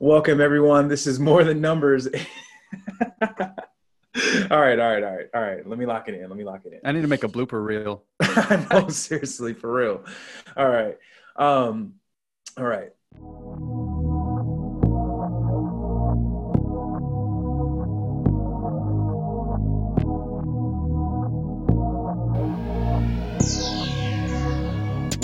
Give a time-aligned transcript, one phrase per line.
[0.00, 0.86] Welcome, everyone.
[0.86, 2.06] This is More Than Numbers.
[2.06, 2.12] all
[4.48, 5.68] right, all right, all right, all right.
[5.68, 6.20] Let me lock it in.
[6.28, 6.78] Let me lock it in.
[6.84, 8.04] I need to make a blooper reel.
[8.70, 10.04] no, seriously, for real.
[10.56, 10.96] All right.
[11.34, 11.94] Um,
[12.56, 12.92] all right.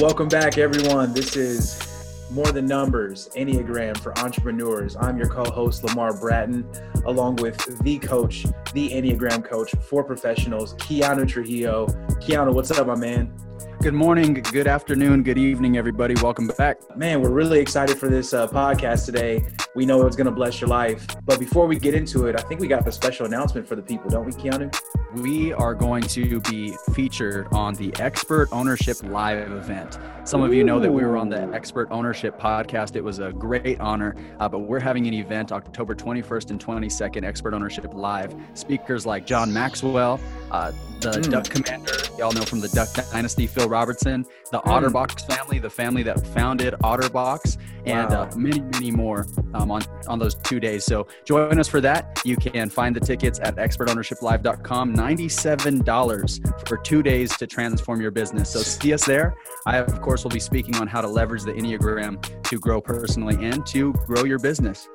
[0.00, 1.14] Welcome back, everyone.
[1.14, 1.93] This is
[2.34, 4.96] More Than Numbers, Enneagram for Entrepreneurs.
[4.96, 6.68] I'm your co host, Lamar Bratton,
[7.06, 8.42] along with the coach,
[8.72, 11.86] the Enneagram coach for professionals, Keanu Trujillo.
[12.20, 13.32] Keanu, what's up, my man?
[13.80, 16.14] Good morning, good afternoon, good evening, everybody.
[16.20, 16.78] Welcome back.
[16.96, 19.46] Man, we're really excited for this uh, podcast today.
[19.74, 21.04] We know it's going to bless your life.
[21.24, 23.82] But before we get into it, I think we got a special announcement for the
[23.82, 24.72] people, don't we, Keanu?
[25.16, 29.98] We are going to be featured on the Expert Ownership Live event.
[30.22, 32.94] Some of you know that we were on the Expert Ownership podcast.
[32.94, 37.24] It was a great honor, uh, but we're having an event October 21st and 22nd,
[37.24, 38.32] Expert Ownership Live.
[38.54, 40.20] Speakers like John Maxwell,
[40.52, 41.30] uh, the mm.
[41.30, 44.64] Duck Commander, y'all know from the Duck Dynasty, Phil Robertson, the mm.
[44.64, 48.30] Otterbox family, the family that founded Otterbox, and uh, wow.
[48.32, 50.84] uh, many, many more um, on, on those two days.
[50.84, 52.20] So join us for that.
[52.24, 54.94] You can find the tickets at expertownershiplive.com.
[54.94, 58.50] $97 for two days to transform your business.
[58.50, 59.36] So see us there.
[59.66, 63.44] I, of course, will be speaking on how to leverage the Enneagram to grow personally
[63.44, 64.88] and to grow your business.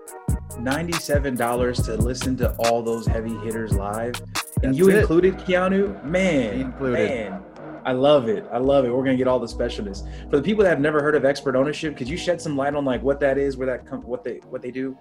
[0.51, 4.19] $97 to listen to all those heavy hitters live.
[4.61, 4.99] And That's you it.
[4.99, 6.03] included Keanu?
[6.03, 7.09] Man, included.
[7.09, 7.43] man.
[7.85, 8.45] I love it.
[8.51, 8.93] I love it.
[8.93, 10.07] We're gonna get all the specialists.
[10.29, 12.75] For the people that have never heard of expert ownership, could you shed some light
[12.75, 14.97] on like what that is, where that come, what they what they do?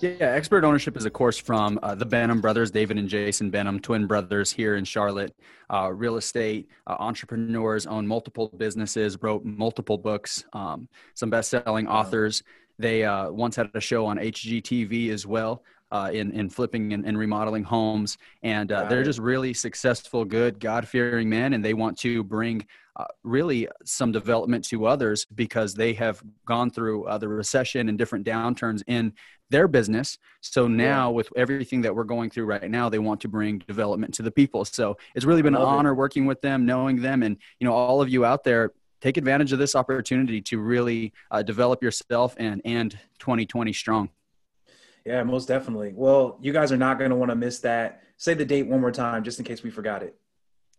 [0.00, 3.80] Yeah, expert ownership is a course from uh, the Benham brothers, David and Jason Benham,
[3.80, 5.34] twin brothers here in Charlotte.
[5.72, 12.42] Uh, real estate uh, entrepreneurs, own multiple businesses, wrote multiple books, um, some best-selling authors.
[12.78, 15.62] They uh, once had a show on HGTV as well.
[15.94, 18.18] Uh, in, in flipping and, and remodeling homes.
[18.42, 21.52] And uh, they're just really successful, good, God fearing men.
[21.52, 22.66] And they want to bring
[22.96, 27.96] uh, really some development to others because they have gone through uh, the recession and
[27.96, 29.12] different downturns in
[29.50, 30.18] their business.
[30.40, 31.14] So now, yeah.
[31.14, 34.32] with everything that we're going through right now, they want to bring development to the
[34.32, 34.64] people.
[34.64, 35.94] So it's really been an honor it.
[35.94, 39.52] working with them, knowing them, and you know all of you out there take advantage
[39.52, 44.08] of this opportunity to really uh, develop yourself and and 2020 strong.
[45.04, 45.92] Yeah, most definitely.
[45.94, 48.02] Well, you guys are not going to want to miss that.
[48.16, 50.16] Say the date one more time, just in case we forgot it.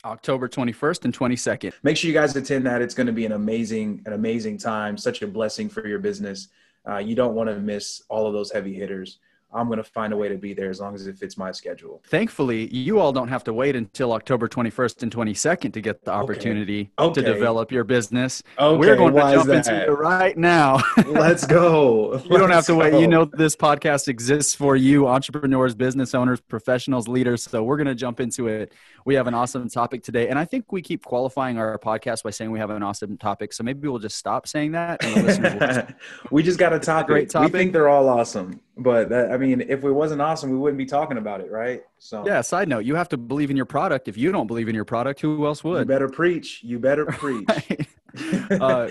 [0.03, 1.73] October 21st and 22nd.
[1.83, 2.81] Make sure you guys attend that.
[2.81, 4.97] It's going to be an amazing, an amazing time.
[4.97, 6.47] Such a blessing for your business.
[6.87, 9.19] Uh, you don't want to miss all of those heavy hitters.
[9.55, 11.51] I'm going to find a way to be there as long as it fits my
[11.51, 12.03] schedule.
[12.07, 16.11] Thankfully, you all don't have to wait until October 21st and 22nd to get the
[16.11, 17.21] opportunity okay.
[17.21, 17.21] Okay.
[17.21, 18.43] to develop your business.
[18.59, 18.77] Okay.
[18.77, 20.81] We're going Why to jump into it right now.
[21.05, 22.13] Let's go.
[22.13, 22.79] you Let's don't have to go.
[22.79, 22.99] wait.
[22.99, 27.43] You know, this podcast exists for you, entrepreneurs, business owners, professionals, leaders.
[27.43, 28.73] So we're going to jump into it.
[29.05, 30.27] We have an awesome topic today.
[30.27, 33.53] And I think we keep qualifying our podcast by saying we have an awesome topic.
[33.53, 35.95] So maybe we'll just stop saying that.
[36.31, 37.07] we just got a topic.
[37.07, 37.53] Great topic.
[37.53, 38.59] We think they're all awesome.
[38.77, 41.83] But that, I mean, if it wasn't awesome, we wouldn't be talking about it, right?
[41.97, 42.41] So yeah.
[42.41, 44.07] Side note: You have to believe in your product.
[44.07, 45.79] If you don't believe in your product, who else would?
[45.79, 46.61] You better preach.
[46.63, 47.47] You better preach.
[48.51, 48.89] uh,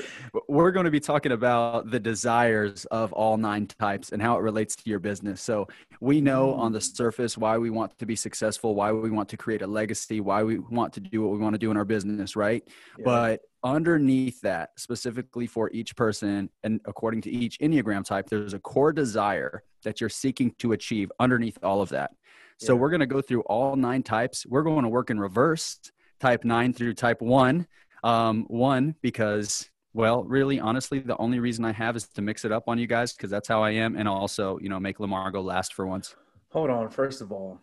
[0.49, 4.41] we're going to be talking about the desires of all nine types and how it
[4.41, 5.43] relates to your business.
[5.43, 5.69] So
[6.01, 9.37] we know on the surface why we want to be successful, why we want to
[9.37, 11.85] create a legacy, why we want to do what we want to do in our
[11.85, 12.63] business, right?
[12.99, 13.05] Yeah.
[13.05, 18.59] But underneath that, specifically for each person and according to each Enneagram type, there's a
[18.59, 22.11] core desire that you're seeking to achieve underneath all of that.
[22.59, 22.81] So yeah.
[22.81, 24.47] we're going to go through all nine types.
[24.47, 25.79] We're going to work in reverse,
[26.21, 27.67] type nine through type one.
[28.05, 32.53] Um, one, because, well, really, honestly, the only reason I have is to mix it
[32.53, 33.97] up on you guys because that's how I am.
[33.97, 36.15] And also, you know, make Lamar go last for once.
[36.51, 36.91] Hold on.
[36.91, 37.61] First of all,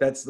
[0.00, 0.24] that's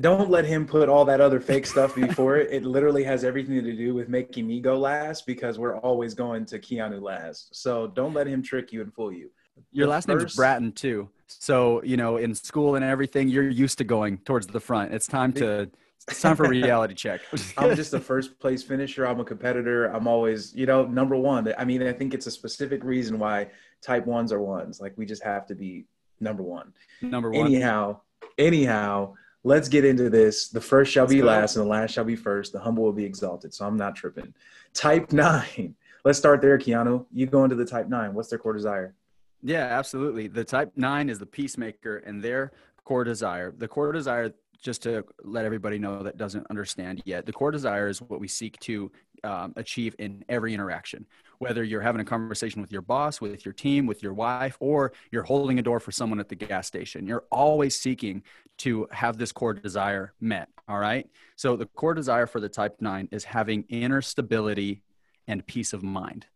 [0.00, 2.50] don't let him put all that other fake stuff before it.
[2.50, 6.46] It literally has everything to do with making me go last because we're always going
[6.46, 7.54] to Keanu last.
[7.54, 9.30] So don't let him trick you and fool you.
[9.72, 10.18] Your the last first...
[10.18, 11.10] name is Bratton too.
[11.26, 14.94] So, you know, in school and everything, you're used to going towards the front.
[14.94, 15.68] It's time to
[16.08, 17.20] it's time for a reality check.
[17.58, 19.06] I'm just a first place finisher.
[19.06, 19.86] I'm a competitor.
[19.86, 21.52] I'm always, you know, number one.
[21.58, 23.48] I mean, I think it's a specific reason why
[23.82, 24.80] type ones are ones.
[24.80, 25.86] Like we just have to be
[26.20, 26.72] number one.
[27.02, 27.46] Number one.
[27.46, 28.00] Anyhow,
[28.38, 29.14] anyhow,
[29.44, 30.48] let's get into this.
[30.48, 31.26] The first shall let's be go.
[31.26, 32.52] last and the last shall be first.
[32.52, 33.52] The humble will be exalted.
[33.52, 34.34] So I'm not tripping.
[34.74, 35.74] Type nine.
[36.04, 37.04] Let's start there, Keanu.
[37.12, 38.14] You go into the type nine.
[38.14, 38.94] What's their core desire?
[39.42, 40.28] Yeah, absolutely.
[40.28, 42.52] The type nine is the peacemaker and their
[42.84, 43.52] core desire.
[43.54, 44.32] The core desire,
[44.62, 48.28] just to let everybody know that doesn't understand yet, the core desire is what we
[48.28, 48.90] seek to
[49.24, 51.06] um, achieve in every interaction
[51.38, 54.92] whether you're having a conversation with your boss with your team with your wife or
[55.12, 57.06] you're holding a door for someone at the gas station.
[57.06, 58.24] You're always seeking
[58.58, 61.08] to have this core desire met all right?
[61.36, 64.82] So the core desire for the type 9 is having inner stability
[65.26, 66.26] and peace of mind.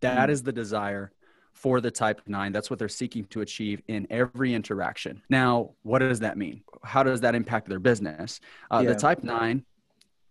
[0.00, 0.32] That mm.
[0.32, 1.12] is the desire
[1.56, 5.22] for the type 9 that's what they're seeking to achieve in every interaction.
[5.30, 6.62] Now what does that mean?
[6.84, 8.40] How does that impact their business?
[8.70, 8.92] Uh, yeah.
[8.92, 9.64] the type 9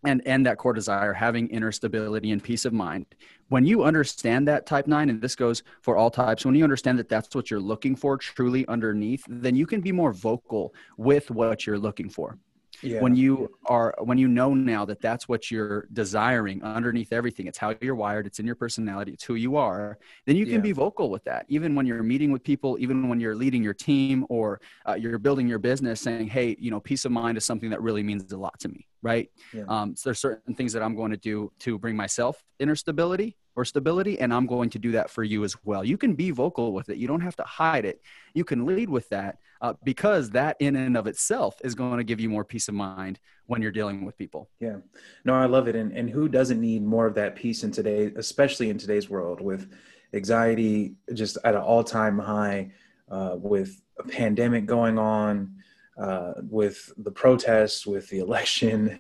[0.06, 3.08] and and that core desire having inner stability and peace of mind.
[3.50, 7.00] When you understand that type 9 and this goes for all types when you understand
[7.00, 11.32] that that's what you're looking for truly underneath then you can be more vocal with
[11.32, 12.38] what you're looking for
[12.82, 13.02] yeah.
[13.02, 17.58] when you are when you know now that that's what you're desiring underneath everything it's
[17.58, 20.60] how you're wired it's in your personality it's who you are then you can yeah.
[20.60, 23.74] be vocal with that even when you're meeting with people even when you're leading your
[23.74, 27.46] team or uh, you're building your business saying hey you know peace of mind is
[27.46, 29.64] something that really means a lot to me right yeah.
[29.68, 33.36] um, so there's certain things that i'm going to do to bring myself inner stability
[33.56, 35.84] or stability and i'm going to do that for you as well.
[35.84, 36.98] You can be vocal with it.
[36.98, 38.02] You don't have to hide it.
[38.34, 42.04] You can lead with that uh, because that in and of itself is going to
[42.04, 44.50] give you more peace of mind when you're dealing with people.
[44.60, 44.78] Yeah.
[45.24, 45.76] No i love it.
[45.76, 49.42] And, and who doesn't need more of that peace in today especially in today's world
[49.42, 49.72] with
[50.14, 52.72] anxiety just at an all-time high
[53.10, 55.56] uh, with a pandemic going on
[55.98, 59.00] uh, with the protests with the election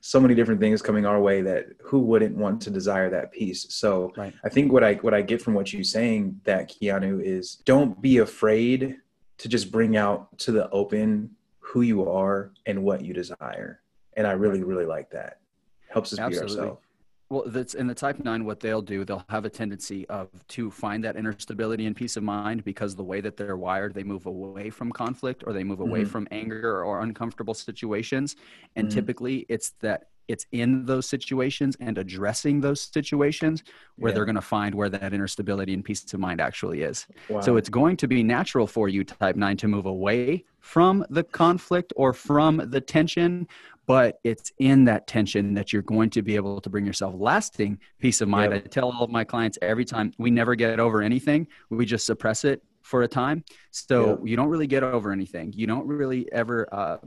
[0.00, 3.66] so many different things coming our way that who wouldn't want to desire that peace?
[3.70, 4.32] So right.
[4.44, 8.00] i think what i what i get from what you're saying that keanu is don't
[8.00, 8.96] be afraid
[9.38, 13.82] to just bring out to the open who you are and what you desire.
[14.14, 15.40] And i really really like that.
[15.88, 16.54] Helps us Absolutely.
[16.54, 16.85] be ourselves
[17.28, 18.44] well, that's in the type nine.
[18.44, 22.16] What they'll do, they'll have a tendency of to find that inner stability and peace
[22.16, 25.64] of mind because the way that they're wired, they move away from conflict or they
[25.64, 26.10] move away mm-hmm.
[26.10, 28.36] from anger or uncomfortable situations,
[28.76, 28.94] and mm-hmm.
[28.94, 33.62] typically it's that it's in those situations and addressing those situations
[33.96, 34.14] where yeah.
[34.14, 37.06] they're going to find where that inner stability and peace of mind actually is.
[37.28, 37.40] Wow.
[37.40, 41.22] So it's going to be natural for you, type nine, to move away from the
[41.22, 43.46] conflict or from the tension,
[43.86, 47.78] but it's in that tension that you're going to be able to bring yourself lasting
[48.00, 48.52] peace of mind.
[48.52, 48.64] Yep.
[48.64, 52.04] I tell all of my clients every time we never get over anything, we just
[52.04, 53.44] suppress it for a time.
[53.70, 54.18] So yep.
[54.24, 55.52] you don't really get over anything.
[55.54, 56.98] You don't really ever uh,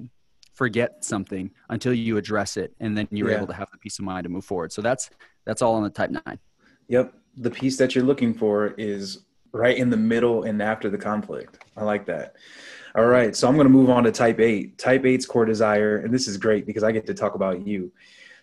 [0.59, 3.37] forget something until you address it, and then you're yeah.
[3.37, 4.73] able to have the peace of mind to move forward.
[4.73, 5.09] So that's
[5.45, 6.37] that's all on the type nine.
[6.89, 9.23] Yep, the piece that you're looking for is
[9.53, 11.63] right in the middle and after the conflict.
[11.77, 12.35] I like that.
[12.93, 14.77] All right, so I'm going to move on to type 8.
[14.77, 17.91] Type 8's core desire, and this is great because I get to talk about you,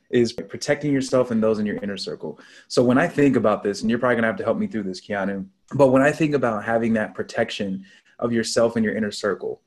[0.08, 2.40] is protecting yourself and those in your inner circle.
[2.68, 4.68] So when I think about this, and you're probably going to have to help me
[4.68, 7.84] through this, Keanu, but when I think about having that protection
[8.20, 9.60] of yourself and your inner circle,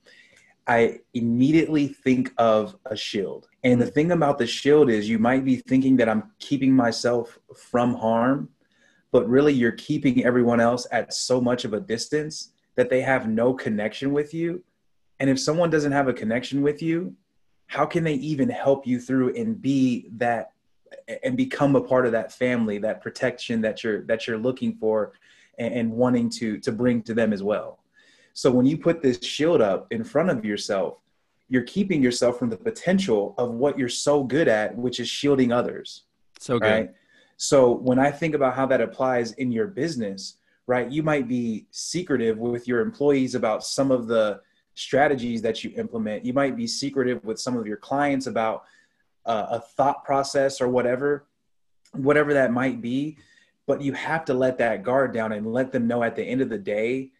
[0.66, 3.48] I immediately think of a shield.
[3.64, 3.94] And the mm.
[3.94, 8.48] thing about the shield is you might be thinking that I'm keeping myself from harm,
[9.10, 13.28] but really you're keeping everyone else at so much of a distance that they have
[13.28, 14.62] no connection with you
[15.20, 17.14] and if someone doesn't have a connection with you,
[17.66, 20.52] how can they even help you through and be that
[21.22, 25.12] and become a part of that family, that protection that you're that you're looking for
[25.58, 27.79] and, and wanting to to bring to them as well.
[28.40, 30.96] So when you put this shield up in front of yourself,
[31.50, 35.52] you're keeping yourself from the potential of what you're so good at, which is shielding
[35.52, 36.04] others.
[36.38, 36.66] So good.
[36.66, 36.90] Right?
[37.36, 40.90] So when I think about how that applies in your business, right?
[40.90, 44.40] You might be secretive with your employees about some of the
[44.74, 46.24] strategies that you implement.
[46.24, 48.64] You might be secretive with some of your clients about
[49.26, 51.26] uh, a thought process or whatever,
[51.92, 53.18] whatever that might be.
[53.66, 56.40] But you have to let that guard down and let them know at the end
[56.40, 57.10] of the day,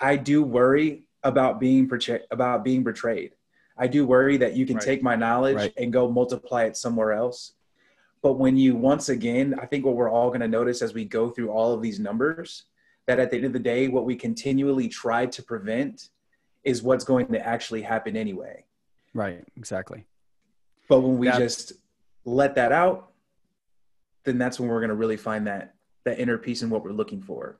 [0.00, 1.90] I do worry about being
[2.30, 3.32] about being betrayed.
[3.76, 4.84] I do worry that you can right.
[4.84, 5.72] take my knowledge right.
[5.76, 7.54] and go multiply it somewhere else.
[8.22, 11.04] But when you once again, I think what we're all going to notice as we
[11.04, 12.64] go through all of these numbers,
[13.06, 16.10] that at the end of the day, what we continually try to prevent
[16.62, 18.64] is what's going to actually happen anyway.
[19.14, 20.04] Right, exactly.
[20.88, 21.72] But when we just
[22.24, 23.12] let that out,
[24.24, 26.92] then that's when we're going to really find that that inner peace and what we're
[26.92, 27.58] looking for.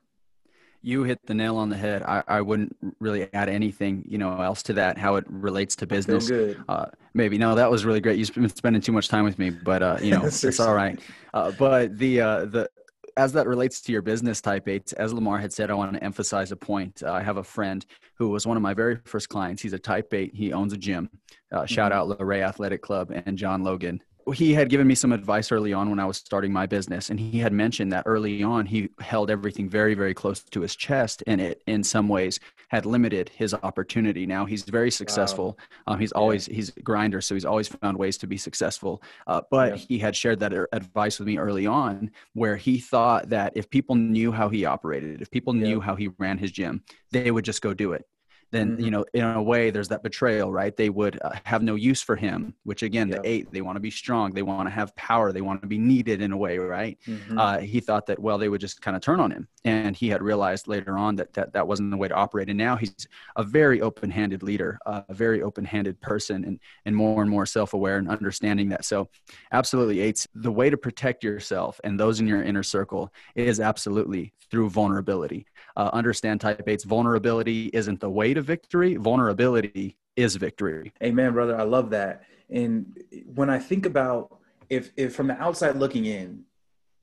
[0.83, 2.03] You hit the nail on the head.
[2.03, 4.97] I, I wouldn't really add anything, you know, else to that.
[4.97, 6.31] How it relates to business.
[6.69, 8.19] Uh, maybe no, that was really great.
[8.19, 10.99] You've been spending too much time with me, but uh, you know, it's all right.
[11.35, 12.71] Uh, but the uh, the
[13.17, 16.03] as that relates to your business type eight, as Lamar had said, I want to
[16.03, 17.03] emphasize a point.
[17.03, 17.85] Uh, I have a friend
[18.15, 19.61] who was one of my very first clients.
[19.61, 20.35] He's a type eight.
[20.35, 21.11] He owns a gym.
[21.53, 22.13] Uh, shout mm-hmm.
[22.13, 24.03] out Luray Athletic Club and John Logan.
[24.35, 27.19] He had given me some advice early on when I was starting my business, and
[27.19, 31.23] he had mentioned that early on he held everything very, very close to his chest,
[31.27, 34.27] and it in some ways had limited his opportunity.
[34.27, 35.59] Now he's very successful.
[35.87, 35.95] Wow.
[35.95, 36.55] Um, he's always yeah.
[36.55, 39.03] he's a grinder, so he's always found ways to be successful.
[39.27, 39.85] Uh, but yeah.
[39.89, 43.95] he had shared that advice with me early on, where he thought that if people
[43.95, 45.85] knew how he operated, if people knew yeah.
[45.85, 48.05] how he ran his gym, they would just go do it
[48.51, 48.85] then mm-hmm.
[48.85, 52.03] you know in a way there's that betrayal right they would uh, have no use
[52.03, 53.17] for him which again yeah.
[53.17, 55.69] the eight they want to be strong they want to have power they want to
[55.69, 57.39] be needed in a way right mm-hmm.
[57.39, 60.09] uh, he thought that well they would just kind of turn on him and he
[60.09, 63.07] had realized later on that that, that wasn't the way to operate and now he's
[63.37, 67.99] a very open-handed leader uh, a very open-handed person and and more and more self-aware
[67.99, 69.09] and understanding that so
[69.53, 74.33] absolutely eights the way to protect yourself and those in your inner circle is absolutely
[74.51, 80.93] through vulnerability uh, understand type 8's vulnerability isn't the way to victory vulnerability is victory.
[81.03, 81.57] Amen brother.
[81.57, 82.25] I love that.
[82.49, 82.99] And
[83.35, 86.45] when i think about if if from the outside looking in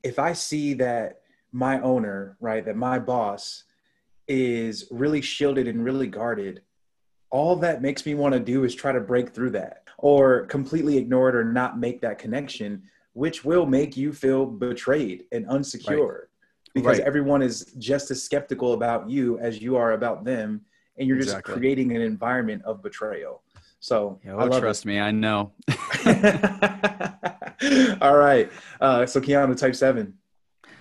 [0.02, 1.20] if i see that
[1.52, 3.64] my owner right that my boss
[4.26, 6.62] is really shielded and really guarded
[7.30, 10.96] all that makes me want to do is try to break through that or completely
[10.96, 12.82] ignore it or not make that connection
[13.14, 16.08] which will make you feel betrayed and unsecure.
[16.08, 16.24] Right
[16.74, 17.06] because right.
[17.06, 20.60] everyone is just as skeptical about you as you are about them
[20.98, 21.54] and you're just exactly.
[21.54, 23.42] creating an environment of betrayal.
[23.80, 24.88] So yeah, well, trust it.
[24.88, 25.52] me i know.
[28.00, 28.50] All right
[28.80, 30.14] uh, so keanu type 7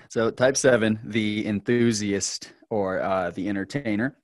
[0.10, 4.18] so type 7 the enthusiast or uh, the entertainer.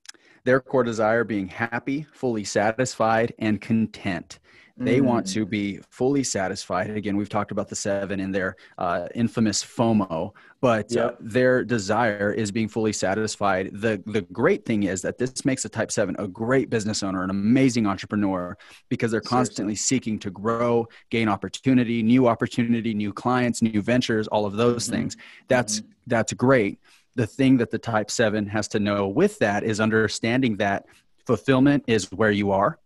[0.44, 4.40] Their core desire being happy fully satisfied and content
[4.76, 5.04] they mm.
[5.04, 5.50] want to mm.
[5.50, 6.90] be fully satisfied.
[6.90, 11.12] Again, we've talked about the seven in their uh, infamous FOMO, but uh, yep.
[11.12, 13.70] uh, their desire is being fully satisfied.
[13.74, 17.24] The the great thing is that this makes a Type Seven a great business owner,
[17.24, 18.58] an amazing entrepreneur,
[18.90, 19.96] because they're constantly Seriously.
[19.96, 24.96] seeking to grow, gain opportunity, new opportunity, new clients, new ventures, all of those mm-hmm.
[24.96, 25.18] things.
[25.48, 25.90] That's mm-hmm.
[26.08, 26.80] that's great.
[27.16, 30.88] The thing that the Type Seven has to know with that is understanding that
[31.28, 32.80] fulfillment is where you are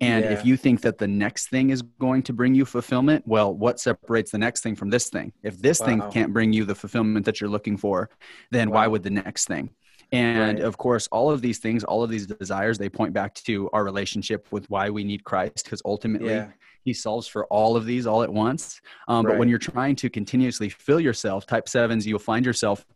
[0.00, 0.30] and yeah.
[0.30, 3.80] if you think that the next thing is going to bring you fulfillment, well, what
[3.80, 5.32] separates the next thing from this thing?
[5.42, 5.86] If this wow.
[5.86, 8.10] thing can't bring you the fulfillment that you're looking for,
[8.50, 8.76] then wow.
[8.76, 9.70] why would the next thing?
[10.12, 10.64] And right.
[10.64, 13.84] of course, all of these things, all of these desires, they point back to our
[13.84, 16.48] relationship with why we need Christ, because ultimately, yeah.
[16.84, 18.80] He solves for all of these all at once.
[19.08, 19.32] Um, right.
[19.32, 22.86] But when you're trying to continuously fill yourself, type sevens, you'll find yourself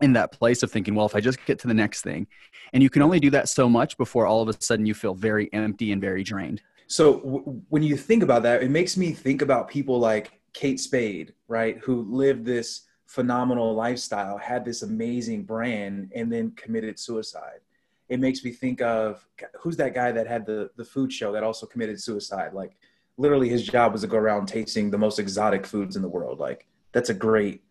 [0.00, 2.26] in that place of thinking, well, if I just get to the next thing,
[2.72, 5.14] and you can only do that so much before all of a sudden you feel
[5.14, 6.62] very empty and very drained.
[6.86, 10.78] So w- when you think about that, it makes me think about people like Kate
[10.78, 17.60] Spade, right, who lived this phenomenal lifestyle, had this amazing brand, and then committed suicide.
[18.08, 19.26] It makes me think of
[19.60, 22.52] who's that guy that had the the food show that also committed suicide?
[22.52, 22.76] Like
[23.16, 26.38] literally, his job was to go around tasting the most exotic foods in the world.
[26.38, 27.62] Like that's a great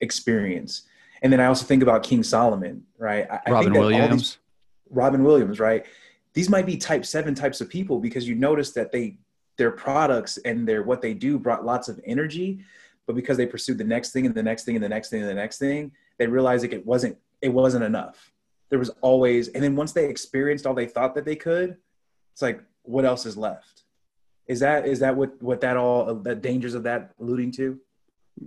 [0.00, 0.88] experience
[1.24, 3.26] and then I also think about King Solomon, right?
[3.30, 4.10] I, Robin I Williams.
[4.10, 4.38] These,
[4.90, 5.86] Robin Williams, right?
[6.34, 9.16] These might be type seven types of people because you notice that they
[9.56, 12.60] their products and their what they do brought lots of energy,
[13.06, 15.22] but because they pursued the next thing and the next thing and the next thing
[15.22, 18.30] and the next thing, they realized like it wasn't it wasn't enough.
[18.68, 21.78] There was always, and then once they experienced all they thought that they could,
[22.32, 23.84] it's like, what else is left?
[24.46, 27.80] Is that is that what what that all the dangers of that alluding to?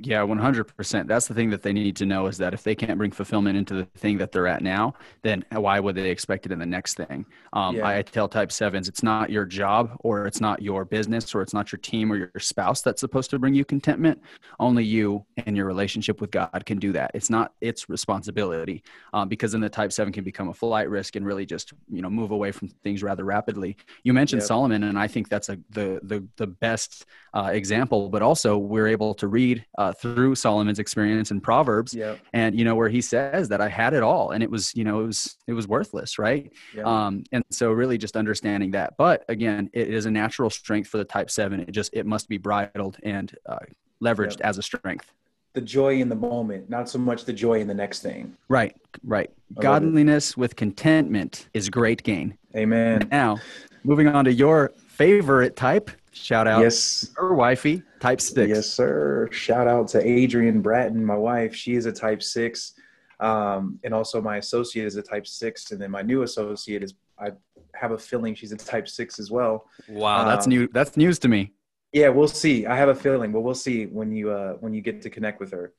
[0.01, 1.07] Yeah, 100%.
[1.07, 3.57] That's the thing that they need to know is that if they can't bring fulfillment
[3.57, 6.65] into the thing that they're at now, then why would they expect it in the
[6.65, 7.25] next thing?
[7.53, 7.87] Um, yeah.
[7.87, 11.53] I tell type sevens, it's not your job or it's not your business or it's
[11.53, 14.21] not your team or your spouse that's supposed to bring you contentment.
[14.59, 17.11] Only you and your relationship with God can do that.
[17.13, 21.15] It's not its responsibility um, because then the type seven can become a flight risk
[21.15, 23.77] and really just, you know, move away from things rather rapidly.
[24.03, 24.47] You mentioned yep.
[24.47, 28.87] Solomon, and I think that's a, the, the, the best uh, example, but also we're
[28.87, 32.19] able to read uh, through Solomon's experience in Proverbs, yep.
[32.33, 34.83] and you know where he says that I had it all, and it was you
[34.83, 36.51] know it was it was worthless, right?
[36.75, 36.85] Yep.
[36.85, 38.95] Um, and so really just understanding that.
[38.97, 41.59] But again, it is a natural strength for the Type Seven.
[41.59, 43.59] It just it must be bridled and uh,
[44.01, 44.45] leveraged yep.
[44.47, 45.13] as a strength.
[45.53, 48.35] The joy in the moment, not so much the joy in the next thing.
[48.47, 49.31] Right, right.
[49.59, 52.37] Godliness with contentment is great gain.
[52.55, 53.07] Amen.
[53.11, 53.37] Now,
[53.83, 55.89] moving on to your favorite type.
[56.23, 58.49] Shout out, yes, her wifey, Type Six.
[58.49, 59.29] Yes, sir.
[59.31, 61.55] Shout out to Adrian Bratton, my wife.
[61.55, 62.73] She is a Type Six,
[63.19, 66.93] um, and also my associate is a Type Six, and then my new associate is.
[67.19, 67.31] I
[67.73, 69.65] have a feeling she's a Type Six as well.
[69.89, 70.67] Wow, that's um, new.
[70.73, 71.53] That's news to me.
[71.93, 72.65] Yeah, we'll see.
[72.65, 75.39] I have a feeling, but we'll see when you uh, when you get to connect
[75.39, 75.73] with her.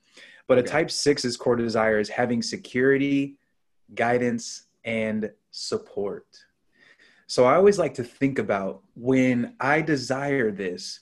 [0.47, 0.67] But okay.
[0.67, 3.37] a Type Six's core desire is having security,
[3.95, 6.27] guidance, and support.
[7.29, 11.01] So I always like to think about when I desire this,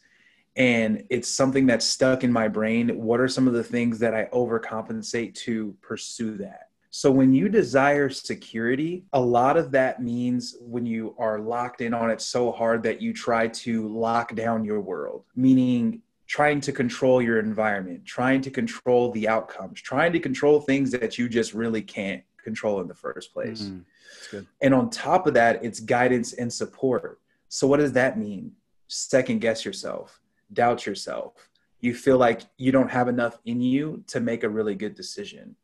[0.56, 2.88] and it's something that's stuck in my brain.
[3.00, 6.70] What are some of the things that I overcompensate to pursue that?
[6.90, 11.94] So, when you desire security, a lot of that means when you are locked in
[11.94, 16.72] on it so hard that you try to lock down your world, meaning trying to
[16.72, 21.54] control your environment, trying to control the outcomes, trying to control things that you just
[21.54, 23.64] really can't control in the first place.
[23.64, 24.40] Mm-hmm.
[24.62, 27.20] And on top of that, it's guidance and support.
[27.48, 28.52] So, what does that mean?
[28.88, 30.20] Second guess yourself,
[30.52, 31.32] doubt yourself.
[31.80, 35.54] You feel like you don't have enough in you to make a really good decision.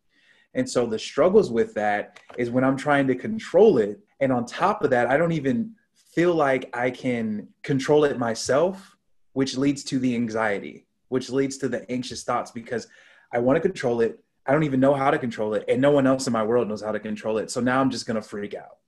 [0.54, 4.00] And so, the struggles with that is when I'm trying to control it.
[4.20, 5.74] And on top of that, I don't even
[6.14, 8.96] feel like I can control it myself
[9.32, 12.86] which leads to the anxiety, which leads to the anxious thoughts because
[13.32, 14.21] I want to control it.
[14.46, 15.64] I don't even know how to control it.
[15.68, 17.50] And no one else in my world knows how to control it.
[17.50, 18.78] So now I'm just going to freak out.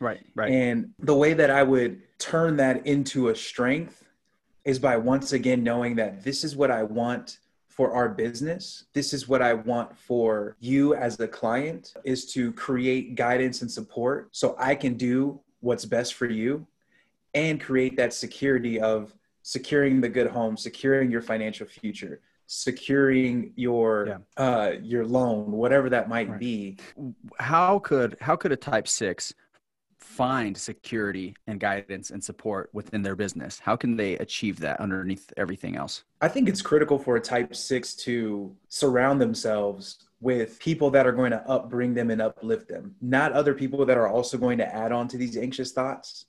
[0.00, 0.50] Right, right.
[0.50, 4.04] And the way that I would turn that into a strength
[4.64, 7.38] is by once again knowing that this is what I want
[7.68, 8.84] for our business.
[8.92, 13.70] This is what I want for you as the client is to create guidance and
[13.70, 16.66] support so I can do what's best for you
[17.34, 22.20] and create that security of securing the good home, securing your financial future,
[22.52, 24.18] securing your yeah.
[24.36, 26.40] uh, your loan, whatever that might right.
[26.40, 26.76] be.
[27.38, 29.32] How could how could a type six
[30.00, 33.60] find security and guidance and support within their business?
[33.60, 36.02] How can they achieve that underneath everything else?
[36.20, 41.12] I think it's critical for a type six to surround themselves with people that are
[41.12, 44.74] going to upbring them and uplift them, not other people that are also going to
[44.74, 46.26] add on to these anxious thoughts.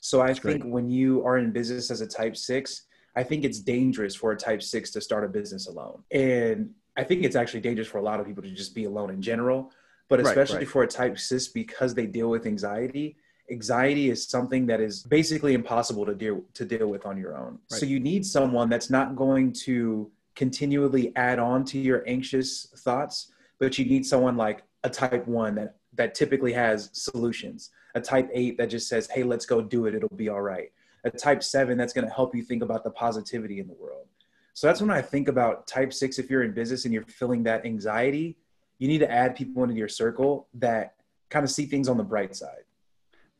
[0.00, 0.72] So I That's think great.
[0.72, 4.36] when you are in business as a type six, I think it's dangerous for a
[4.36, 6.02] type six to start a business alone.
[6.10, 9.10] And I think it's actually dangerous for a lot of people to just be alone
[9.10, 9.72] in general,
[10.08, 10.68] but especially right, right.
[10.68, 13.16] for a type six because they deal with anxiety.
[13.50, 17.58] Anxiety is something that is basically impossible to deal to deal with on your own.
[17.70, 17.80] Right.
[17.80, 23.32] So you need someone that's not going to continually add on to your anxious thoughts,
[23.58, 28.28] but you need someone like a type one that that typically has solutions a type
[28.32, 30.70] eight that just says, hey, let's go do it, it'll be all right.
[31.06, 34.06] A type seven that's going to help you think about the positivity in the world.
[34.54, 36.18] So that's when I think about type six.
[36.18, 38.36] If you're in business and you're feeling that anxiety,
[38.78, 40.96] you need to add people into your circle that
[41.30, 42.65] kind of see things on the bright side.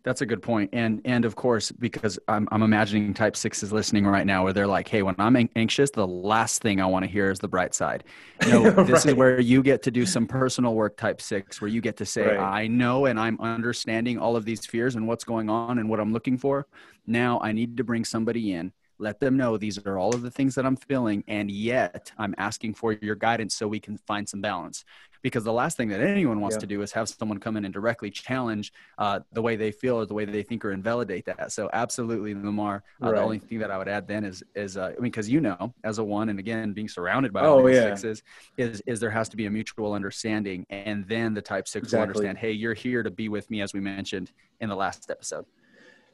[0.07, 0.71] That's a good point.
[0.73, 4.53] And and of course, because I'm I'm imagining type six is listening right now where
[4.53, 7.49] they're like, hey, when I'm anxious, the last thing I want to hear is the
[7.49, 8.05] bright side.
[8.45, 8.87] You know, right.
[8.87, 11.97] this is where you get to do some personal work type six, where you get
[11.97, 12.38] to say, right.
[12.38, 15.99] I know and I'm understanding all of these fears and what's going on and what
[15.99, 16.69] I'm looking for.
[17.09, 20.30] Now I need to bring somebody in let them know these are all of the
[20.30, 24.28] things that I'm feeling, and yet I'm asking for your guidance so we can find
[24.28, 24.85] some balance.
[25.22, 26.61] Because the last thing that anyone wants yeah.
[26.61, 29.96] to do is have someone come in and directly challenge uh, the way they feel
[29.96, 31.50] or the way they think or invalidate that.
[31.50, 32.85] So absolutely, Lamar.
[33.02, 33.16] Uh, right.
[33.16, 35.40] The only thing that I would add then is is uh, I mean, because you
[35.40, 37.94] know, as a one, and again, being surrounded by all oh, yeah.
[37.94, 38.22] sixes,
[38.56, 41.98] is is there has to be a mutual understanding, and then the type six exactly.
[41.98, 42.38] will understand.
[42.38, 44.30] Hey, you're here to be with me, as we mentioned
[44.61, 45.44] in the last episode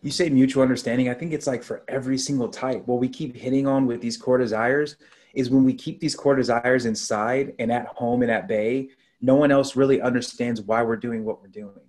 [0.03, 1.09] you say mutual understanding.
[1.09, 2.87] I think it's like for every single type.
[2.87, 4.97] What we keep hitting on with these core desires
[5.33, 9.37] is when we keep these core desires inside and at home and at bay, no
[9.37, 11.81] one else really understands why we're doing what we're doing.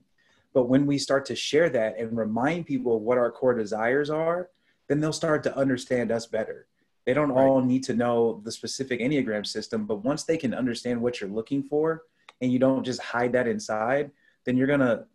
[0.54, 4.50] But when we start to share that and remind people what our core desires are,
[4.88, 6.68] then they'll start to understand us better.
[7.06, 7.44] They don't right.
[7.44, 11.30] all need to know the specific Enneagram system, but once they can understand what you're
[11.30, 12.04] looking for
[12.42, 14.12] and you don't just hide that inside,
[14.46, 15.06] then you're going to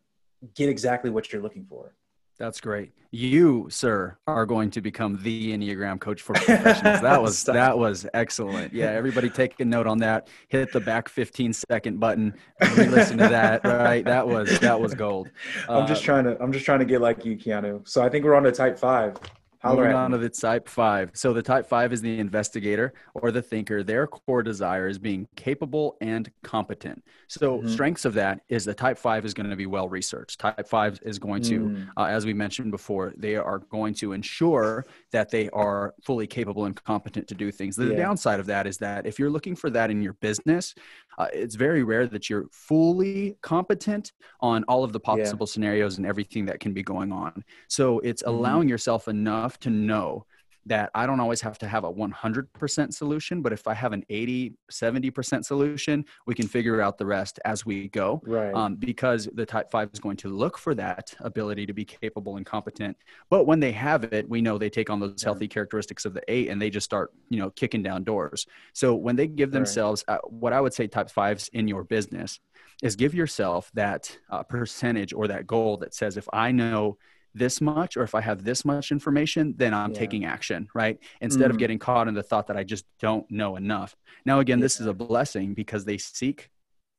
[0.54, 1.94] get exactly what you're looking for.
[2.38, 2.92] That's great.
[3.10, 7.00] You, sir, are going to become the Enneagram coach for professionals.
[7.00, 8.72] That was that was excellent.
[8.72, 10.28] Yeah, everybody take a note on that.
[10.48, 12.34] Hit the back 15 second button.
[12.60, 13.64] Listen to that.
[13.64, 15.30] Right, that was that was gold.
[15.68, 17.86] I'm just uh, trying to I'm just trying to get like you, Keanu.
[17.88, 19.16] So I think we're on to type five.
[19.64, 21.10] Moving on to the type five.
[21.14, 23.82] So the type five is the investigator or the thinker.
[23.82, 27.02] Their core desire is being capable and competent.
[27.26, 27.68] So mm-hmm.
[27.68, 30.38] strengths of that is the type five is going to be well researched.
[30.38, 31.88] Type five is going to, mm.
[31.96, 36.66] uh, as we mentioned before, they are going to ensure that they are fully capable
[36.66, 37.74] and competent to do things.
[37.74, 37.96] The yeah.
[37.96, 40.74] downside of that is that if you're looking for that in your business,
[41.18, 45.52] uh, it's very rare that you're fully competent on all of the possible yeah.
[45.52, 47.44] scenarios and everything that can be going on.
[47.66, 48.34] So it's mm-hmm.
[48.34, 50.24] allowing yourself enough to know
[50.66, 54.04] that I don't always have to have a 100% solution, but if I have an
[54.08, 58.20] 80, 70% solution, we can figure out the rest as we go.
[58.24, 58.52] Right.
[58.54, 62.36] Um, because the type five is going to look for that ability to be capable
[62.36, 62.96] and competent.
[63.30, 66.22] But when they have it, we know they take on those healthy characteristics of the
[66.28, 68.46] eight and they just start, you know, kicking down doors.
[68.72, 70.16] So when they give themselves, right.
[70.16, 72.40] uh, what I would say type fives in your business
[72.82, 76.98] is give yourself that uh, percentage or that goal that says, if I know
[77.34, 79.98] this much or if I have this much information, then I'm yeah.
[79.98, 80.98] taking action, right?
[81.20, 81.50] Instead mm-hmm.
[81.52, 83.96] of getting caught in the thought that I just don't know enough.
[84.24, 84.64] Now, again, yeah.
[84.64, 86.50] this is a blessing because they seek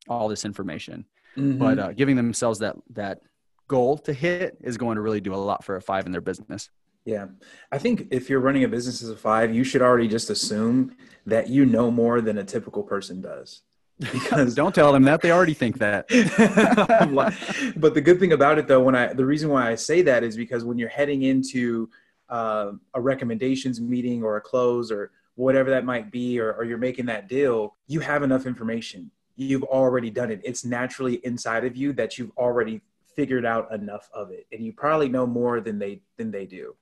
[0.07, 1.05] all this information,
[1.37, 1.57] mm-hmm.
[1.57, 3.19] but uh, giving themselves that that
[3.67, 6.21] goal to hit is going to really do a lot for a five in their
[6.21, 6.69] business.
[7.05, 7.27] Yeah.
[7.71, 10.95] I think if you're running a business as a five, you should already just assume
[11.25, 13.61] that you know more than a typical person does.
[13.99, 16.07] Because don't tell them that they already think that.
[17.77, 20.23] but the good thing about it though, when I, the reason why I say that
[20.23, 21.89] is because when you're heading into
[22.29, 26.77] uh, a recommendations meeting or a close or whatever that might be, or, or you're
[26.77, 29.11] making that deal, you have enough information.
[29.35, 30.41] You've already done it.
[30.43, 32.81] It's naturally inside of you that you've already
[33.15, 36.75] figured out enough of it, and you probably know more than they than they do.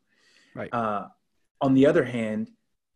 [0.56, 0.74] Right.
[0.74, 1.08] Uh,
[1.62, 2.52] on the other hand,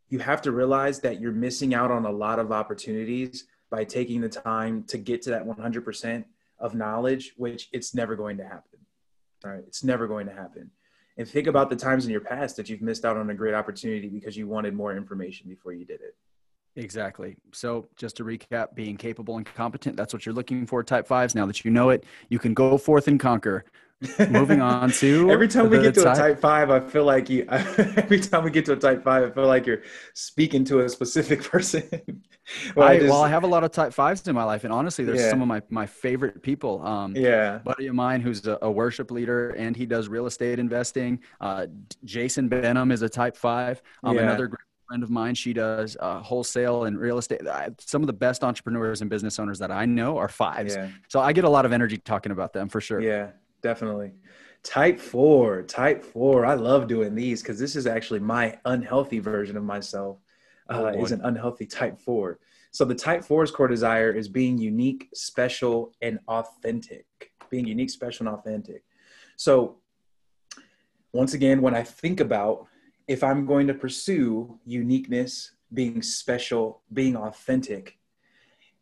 [0.10, 4.22] you have to realize that you're missing out on a lot of opportunities by taking
[4.22, 6.26] the time to get to that 100%
[6.60, 8.80] of knowledge, which it's never going to happen.
[9.44, 9.64] All right.
[9.66, 10.70] It's never going to happen.
[11.18, 13.54] And think about the times in your past that you've missed out on a great
[13.54, 16.16] opportunity because you wanted more information before you did it.
[16.76, 17.36] Exactly.
[17.52, 21.36] So, just to recap, being capable and competent, that's what you're looking for, type fives.
[21.36, 23.66] Now that you know it, you can go forth and conquer.
[24.30, 27.30] Moving on to every time we get to type, a type five, I feel like
[27.30, 27.46] you.
[27.50, 29.84] every time we get to a type five, I feel like you're
[30.16, 31.88] speaking to a specific person.
[32.76, 34.64] well, I, I just, well, I have a lot of type fives in my life,
[34.64, 35.30] and honestly, there's yeah.
[35.30, 36.82] some of my my favorite people.
[36.86, 40.58] Um, yeah, buddy of mine who's a, a, worship leader, and he does real estate
[40.58, 41.20] investing.
[41.40, 41.68] Uh,
[42.04, 43.84] Jason Benham is a type five.
[44.04, 44.24] Um, yeah.
[44.24, 44.62] Another great
[44.92, 45.36] friend of mine.
[45.36, 47.48] She does uh, wholesale and real estate.
[47.48, 50.76] I, some of the best entrepreneurs and business owners that I know are fives.
[50.76, 50.90] Yeah.
[51.08, 53.00] So I get a lot of energy talking about them for sure.
[53.00, 53.30] Yeah,
[53.62, 54.14] definitely.
[54.64, 56.46] Type four, type four.
[56.46, 60.20] I love doing these because this is actually my unhealthy version of myself.
[60.70, 62.40] Oh, uh, oh is an unhealthy type four.
[62.72, 67.06] So the type four's core desire is being unique, special, and authentic.
[67.50, 68.84] Being unique, special, and authentic.
[69.36, 69.78] So
[71.12, 72.68] once again, when I think about
[73.08, 77.98] if I'm going to pursue uniqueness, being special, being authentic,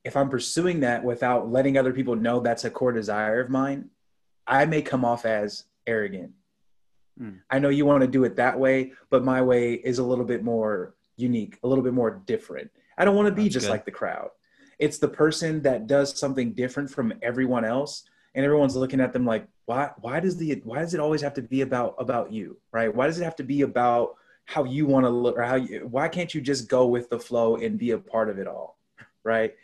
[0.03, 3.89] if I'm pursuing that without letting other people know that's a core desire of mine,
[4.49, 6.31] I may come off as arrogant.
[7.21, 7.39] Mm.
[7.49, 10.25] I know you want to do it that way, but my way is a little
[10.25, 12.69] bit more unique, a little bit more different.
[12.97, 13.71] I don't want to be that's just good.
[13.71, 14.29] like the crowd.
[14.79, 18.03] It's the person that does something different from everyone else
[18.35, 21.33] and everyone's looking at them like why why does the why does it always have
[21.33, 24.85] to be about about you right why does it have to be about how you
[24.85, 27.79] want to look or how you why can't you just go with the flow and
[27.79, 28.77] be a part of it all
[29.23, 29.55] right,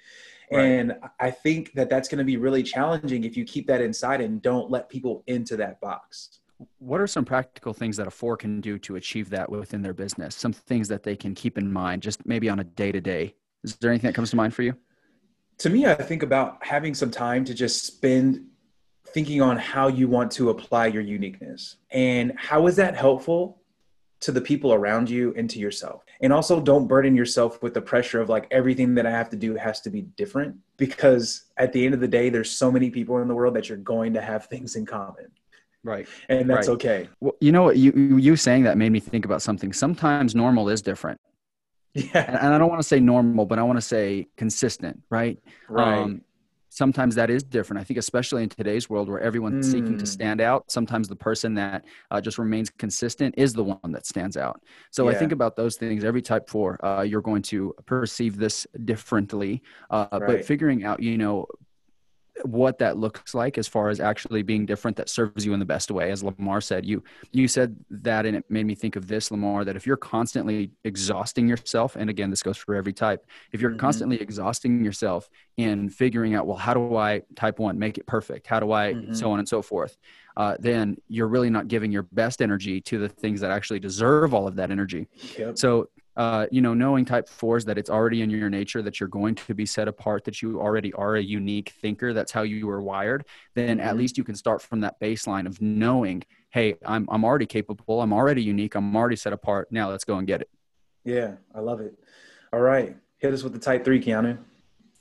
[0.51, 0.61] right.
[0.63, 4.21] and i think that that's going to be really challenging if you keep that inside
[4.21, 6.39] and don't let people into that box.
[6.79, 9.93] What are some practical things that a four can do to achieve that within their
[9.93, 10.35] business?
[10.35, 13.35] Some things that they can keep in mind just maybe on a day to day
[13.63, 14.73] is there anything that comes to mind for you?
[15.59, 18.45] To me i think about having some time to just spend
[19.07, 21.77] thinking on how you want to apply your uniqueness.
[21.91, 23.61] And how is that helpful
[24.21, 26.03] to the people around you and to yourself.
[26.21, 29.35] And also don't burden yourself with the pressure of like everything that I have to
[29.35, 32.89] do has to be different because at the end of the day there's so many
[32.89, 35.31] people in the world that you're going to have things in common.
[35.83, 36.07] Right.
[36.29, 36.73] And that's right.
[36.75, 37.09] okay.
[37.19, 39.71] Well, you know what you you saying that made me think about something.
[39.71, 41.19] Sometimes normal is different.
[41.97, 42.25] Yeah.
[42.43, 45.39] And I don't want to say normal, but I want to say consistent, right?
[45.69, 45.99] Right.
[45.99, 46.23] Um,
[46.75, 47.79] sometimes that is different.
[47.79, 49.71] I think, especially in today's world where everyone's mm.
[49.71, 50.05] seeking to hmm.
[50.05, 54.35] stand out, sometimes the person that uh, just remains consistent is the one that stands
[54.35, 54.61] out.
[54.91, 55.15] So yeah.
[55.15, 56.03] I think about those things.
[56.03, 60.21] Every type four, uh, you're going to perceive this differently, uh, right.
[60.27, 61.47] but figuring out, you know,
[62.43, 65.65] what that looks like as far as actually being different that serves you in the
[65.65, 69.07] best way as lamar said you you said that and it made me think of
[69.07, 73.25] this lamar that if you're constantly exhausting yourself and again this goes for every type
[73.53, 73.79] if you're mm-hmm.
[73.79, 78.47] constantly exhausting yourself in figuring out well how do i type one make it perfect
[78.47, 79.13] how do i mm-hmm.
[79.13, 79.97] so on and so forth
[80.37, 84.33] uh, then you're really not giving your best energy to the things that actually deserve
[84.33, 85.57] all of that energy yep.
[85.57, 89.09] so uh, you know, knowing type fours that it's already in your nature that you're
[89.09, 92.67] going to be set apart, that you already are a unique thinker, that's how you
[92.67, 93.99] were wired, then at mm-hmm.
[93.99, 98.13] least you can start from that baseline of knowing, hey, I'm, I'm already capable, I'm
[98.13, 99.71] already unique, I'm already set apart.
[99.71, 100.49] Now let's go and get it.
[101.03, 101.93] Yeah, I love it.
[102.51, 102.95] All right.
[103.17, 104.37] Hit us with the type three, Keanu.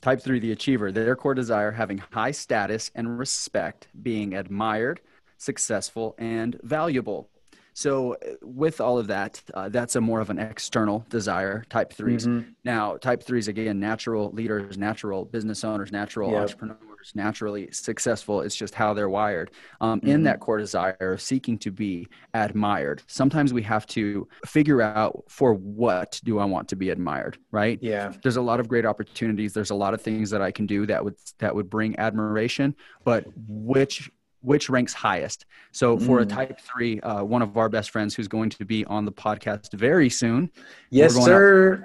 [0.00, 5.00] Type three, the achiever, their core desire having high status and respect, being admired,
[5.38, 7.31] successful, and valuable.
[7.74, 11.64] So uh, with all of that, uh, that's a more of an external desire.
[11.68, 12.50] Type 3s mm-hmm.
[12.64, 16.42] Now, type threes again, natural leaders, natural business owners, natural yep.
[16.42, 18.40] entrepreneurs, naturally successful.
[18.40, 19.50] It's just how they're wired.
[19.80, 20.08] Um, mm-hmm.
[20.08, 25.24] In that core desire of seeking to be admired, sometimes we have to figure out
[25.28, 27.78] for what do I want to be admired, right?
[27.82, 28.12] Yeah.
[28.22, 29.52] There's a lot of great opportunities.
[29.52, 32.76] There's a lot of things that I can do that would that would bring admiration,
[33.04, 34.10] but which
[34.44, 35.46] which ranks highest.
[35.72, 36.22] So for mm.
[36.22, 39.12] a type three, uh, one of our best friends who's going to be on the
[39.12, 40.50] podcast very soon.
[40.90, 41.85] Yes, sir.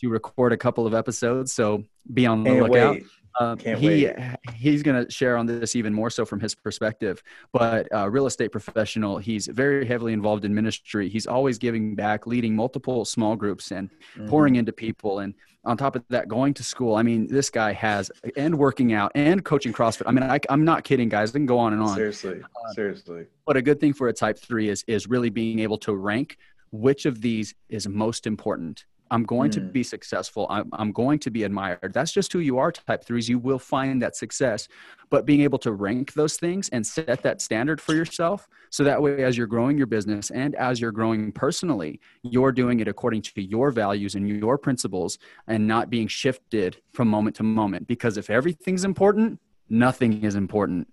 [0.00, 2.94] To record a couple of episodes, so be on the Can't lookout.
[2.94, 3.04] Wait.
[3.40, 4.16] Um, he wait.
[4.54, 7.22] he's going to share on this even more so from his perspective.
[7.52, 11.08] But uh, real estate professional, he's very heavily involved in ministry.
[11.08, 14.28] He's always giving back, leading multiple small groups, and mm-hmm.
[14.28, 15.20] pouring into people.
[15.20, 16.94] And on top of that, going to school.
[16.94, 20.02] I mean, this guy has and working out and coaching CrossFit.
[20.06, 21.30] I mean, I, am not kidding, guys.
[21.30, 21.94] I can go on and on.
[21.94, 23.26] Seriously, uh, seriously.
[23.46, 26.36] But a good thing for a Type Three is is really being able to rank
[26.72, 29.54] which of these is most important I'm going mm.
[29.54, 30.46] to be successful.
[30.48, 31.92] I'm, I'm going to be admired.
[31.92, 33.28] That's just who you are, type threes.
[33.28, 34.68] You will find that success.
[35.10, 39.02] But being able to rank those things and set that standard for yourself so that
[39.02, 43.20] way, as you're growing your business and as you're growing personally, you're doing it according
[43.22, 47.86] to your values and your principles and not being shifted from moment to moment.
[47.86, 50.88] Because if everything's important, nothing is important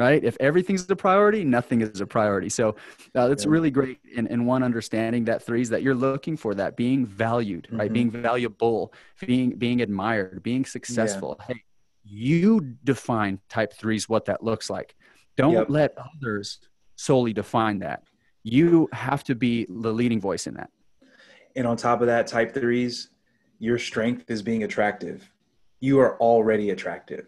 [0.00, 0.24] right?
[0.24, 2.48] If everything's a priority, nothing is a priority.
[2.48, 2.70] So
[3.14, 3.50] uh, that's yeah.
[3.50, 7.64] really great in, in one understanding that threes that you're looking for that being valued,
[7.64, 7.76] mm-hmm.
[7.78, 7.92] right?
[7.92, 8.94] Being valuable,
[9.26, 11.36] being being admired, being successful.
[11.40, 11.54] Yeah.
[11.54, 11.64] Hey,
[12.04, 14.96] you define type threes what that looks like.
[15.36, 15.66] Don't yep.
[15.68, 16.58] let others
[16.96, 18.02] solely define that.
[18.42, 20.70] You have to be the leading voice in that.
[21.56, 23.10] And on top of that, type threes,
[23.58, 25.30] your strength is being attractive.
[25.80, 27.26] You are already attractive.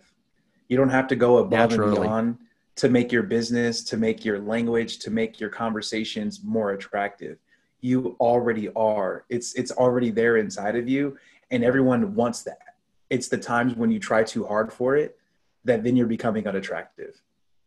[0.69, 1.97] You don't have to go above Naturally.
[1.97, 2.39] and beyond
[2.83, 7.39] to make your business, to make your language, to make your conversations more attractive.
[7.81, 9.25] You already are.
[9.29, 11.17] It's it's already there inside of you
[11.53, 12.75] and everyone wants that.
[13.09, 15.17] It's the times when you try too hard for it
[15.65, 17.23] that then you're becoming unattractive.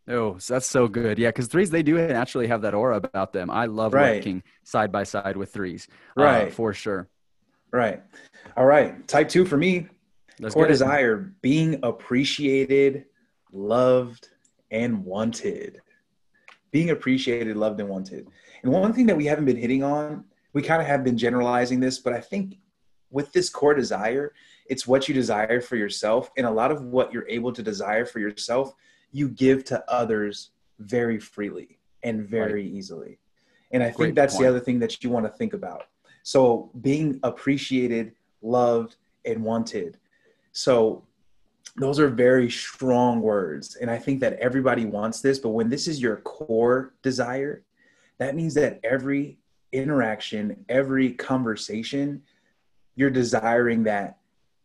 [0.06, 1.18] Oh, that's so good.
[1.18, 3.50] Yeah, because threes they do naturally have that aura about them.
[3.50, 4.16] I love right.
[4.16, 5.88] working side by side with threes.
[6.14, 6.48] Uh, right.
[6.48, 7.08] Uh, for sure.
[7.72, 8.02] Right.
[8.54, 9.08] All right.
[9.08, 9.88] Type two for me.
[10.40, 13.06] Let's core desire, being appreciated,
[13.50, 14.28] loved,
[14.70, 15.80] and wanted.
[16.70, 18.28] Being appreciated, loved, and wanted.
[18.62, 21.80] And one thing that we haven't been hitting on, we kind of have been generalizing
[21.80, 22.58] this, but I think
[23.10, 24.32] with this core desire,
[24.66, 26.30] it's what you desire for yourself.
[26.36, 28.74] And a lot of what you're able to desire for yourself,
[29.12, 32.72] you give to others very freely and very right.
[32.72, 33.18] easily.
[33.70, 34.44] And I think that's point.
[34.44, 35.84] the other thing that you want to think about.
[36.22, 39.98] So being appreciated, loved, and wanted.
[40.52, 41.04] So
[41.76, 43.76] those are very strong words.
[43.76, 47.64] And I think that everybody wants this, but when this is your core desire,
[48.18, 49.38] that means that every
[49.72, 52.22] interaction, every conversation,
[52.94, 54.18] you're desiring that,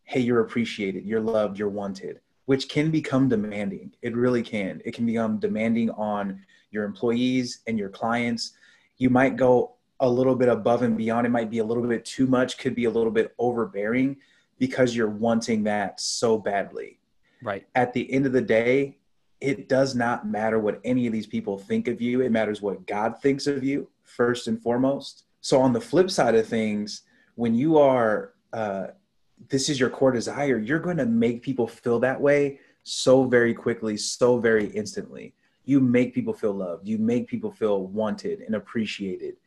[0.03, 3.91] hey, you're appreciated, you're loved, you're wanted, which can become demanding.
[4.01, 4.81] It really can.
[4.85, 8.53] It can become demanding on your employees and your clients.
[8.97, 11.27] You might go a little bit above and beyond.
[11.27, 14.17] It might be a little bit too much, could be a little bit overbearing
[14.61, 16.99] because you're wanting that so badly.
[17.41, 17.65] Right.
[17.73, 18.99] At the end of the day,
[19.39, 22.21] it does not matter what any of these people think of you.
[22.21, 25.23] It matters what God thinks of you first and foremost.
[25.41, 27.01] So on the flip side of things,
[27.33, 28.89] when you are, uh,
[29.49, 33.55] this is your core desire, you're going to make people feel that way so very
[33.55, 35.33] quickly, so very instantly.
[35.65, 36.87] You make people feel loved.
[36.87, 39.37] You make people feel wanted and appreciated.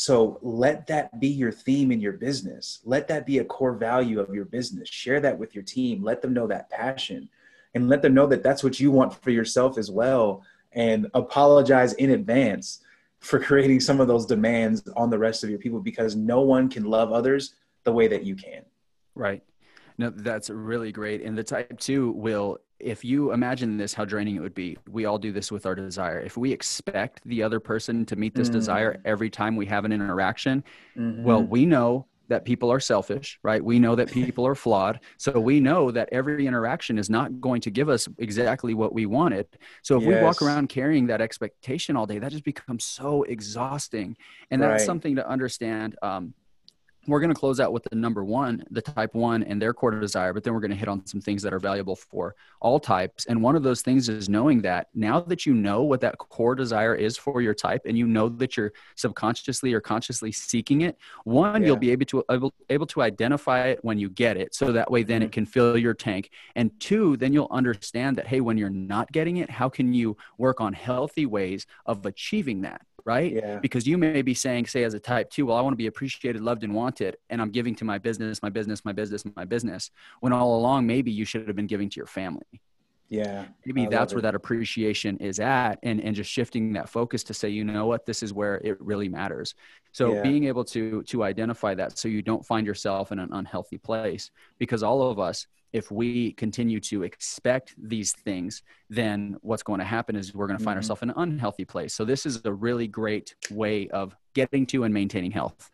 [0.00, 2.78] So let that be your theme in your business.
[2.84, 4.88] Let that be a core value of your business.
[4.88, 6.04] Share that with your team.
[6.04, 7.28] Let them know that passion
[7.74, 11.94] and let them know that that's what you want for yourself as well and apologize
[11.94, 12.84] in advance
[13.18, 16.68] for creating some of those demands on the rest of your people because no one
[16.68, 18.62] can love others the way that you can
[19.16, 19.42] right
[19.98, 24.36] no that's really great and the type two will if you imagine this how draining
[24.36, 27.60] it would be we all do this with our desire if we expect the other
[27.60, 28.52] person to meet this mm.
[28.52, 30.62] desire every time we have an interaction
[30.96, 31.22] mm-hmm.
[31.24, 33.64] well we know that people are selfish, right?
[33.64, 35.00] We know that people are flawed.
[35.16, 39.06] So we know that every interaction is not going to give us exactly what we
[39.06, 39.46] wanted.
[39.82, 40.08] So if yes.
[40.08, 44.16] we walk around carrying that expectation all day, that just becomes so exhausting.
[44.50, 44.86] And that's right.
[44.86, 45.96] something to understand.
[46.02, 46.34] Um,
[47.08, 49.90] we're going to close out with the number one, the type one and their core
[49.90, 52.78] desire, but then we're going to hit on some things that are valuable for all
[52.78, 53.24] types.
[53.26, 56.54] And one of those things is knowing that now that you know what that core
[56.54, 60.98] desire is for your type and you know that you're subconsciously or consciously seeking it,
[61.24, 61.68] one, yeah.
[61.68, 64.54] you'll be able to able, able to identify it when you get it.
[64.54, 65.26] So that way then mm-hmm.
[65.26, 66.30] it can fill your tank.
[66.54, 70.16] And two, then you'll understand that, hey, when you're not getting it, how can you
[70.36, 72.82] work on healthy ways of achieving that?
[73.04, 73.32] Right?
[73.32, 73.58] Yeah.
[73.58, 75.86] Because you may be saying, say, as a type two, well, I want to be
[75.86, 79.44] appreciated, loved, and wanted, and I'm giving to my business, my business, my business, my
[79.44, 79.90] business.
[80.20, 82.60] When all along, maybe you should have been giving to your family.
[83.08, 83.46] Yeah.
[83.64, 87.34] Maybe I that's where that appreciation is at, and and just shifting that focus to
[87.34, 89.54] say, you know what, this is where it really matters.
[89.92, 90.22] So yeah.
[90.22, 94.30] being able to to identify that, so you don't find yourself in an unhealthy place,
[94.58, 99.84] because all of us if we continue to expect these things, then what's going to
[99.84, 100.78] happen is we're going to find mm-hmm.
[100.78, 101.94] ourselves in an unhealthy place.
[101.94, 105.70] So this is a really great way of getting to and maintaining health.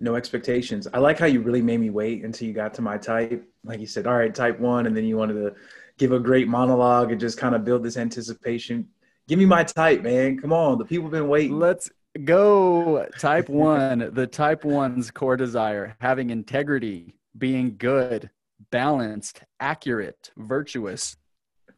[0.00, 0.86] No expectations.
[0.92, 3.48] I like how you really made me wait until you got to my type.
[3.64, 5.54] Like you said, all right, type one, and then you wanted to
[5.96, 8.88] give a great monologue and just kind of build this anticipation.
[9.28, 10.38] Give me my type, man.
[10.38, 11.58] Come on, the people have been waiting.
[11.58, 11.90] Let's
[12.24, 13.06] go.
[13.18, 14.10] Type one.
[14.12, 18.28] the type one's core desire: having integrity, being good,
[18.72, 21.16] balanced, accurate, virtuous,